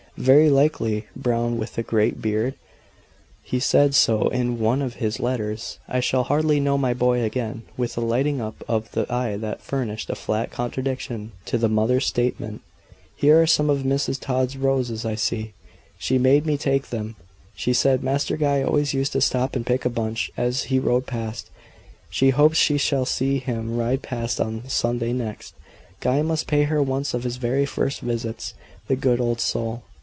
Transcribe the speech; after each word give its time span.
"Very 0.17 0.49
likely. 0.51 1.07
Brown, 1.15 1.57
with 1.57 1.77
a 1.77 1.83
great 1.83 2.21
beard; 2.21 2.53
he 3.41 3.59
said 3.61 3.95
so 3.95 4.27
in 4.27 4.59
one 4.59 4.81
of 4.81 4.95
his 4.95 5.21
letters. 5.21 5.79
I 5.87 5.99
shall 6.01 6.25
hardly 6.25 6.59
know 6.59 6.77
my 6.77 6.93
boy 6.93 7.23
again." 7.23 7.63
With 7.77 7.95
a 7.97 8.01
lighting 8.01 8.39
up 8.41 8.61
of 8.67 8.91
the 8.91 9.11
eye 9.11 9.37
that 9.37 9.61
furnished 9.63 10.09
a 10.11 10.15
flat 10.15 10.51
contradiction 10.51 11.31
to 11.45 11.57
the 11.57 11.69
mother's 11.69 12.05
statement. 12.05 12.61
"Here 13.15 13.41
are 13.41 13.47
some 13.47 13.69
of 13.69 13.79
Mrs. 13.79 14.19
Tod's 14.19 14.57
roses, 14.57 15.05
I 15.05 15.15
see." 15.15 15.53
"She 15.97 16.17
made 16.19 16.45
me 16.45 16.55
take 16.57 16.89
them. 16.89 17.15
She 17.55 17.71
said 17.73 18.03
Master 18.03 18.35
Guy 18.37 18.61
always 18.61 18.93
used 18.93 19.13
to 19.13 19.21
stop 19.21 19.55
and 19.55 19.65
pick 19.65 19.85
a 19.85 19.89
bunch 19.89 20.29
as 20.37 20.63
he 20.65 20.77
rode 20.77 21.07
past. 21.07 21.49
She 22.11 22.29
hopes 22.31 22.57
she 22.57 22.77
shall 22.77 23.05
see 23.05 23.39
him 23.39 23.75
ride 23.77 24.01
past 24.03 24.39
on 24.41 24.67
Sunday 24.69 25.13
next. 25.13 25.55
Guy 26.01 26.21
must 26.21 26.47
pay 26.47 26.63
her 26.63 26.83
one 26.83 27.05
of 27.13 27.23
his 27.23 27.37
very 27.37 27.65
first 27.65 28.01
visits; 28.01 28.53
the 28.87 28.97
good 28.97 29.21
old 29.21 29.39
soul!" 29.39 29.83